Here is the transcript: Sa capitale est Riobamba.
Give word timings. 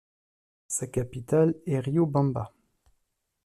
Sa 0.67 0.87
capitale 0.87 1.53
est 1.67 1.77
Riobamba. 1.77 2.51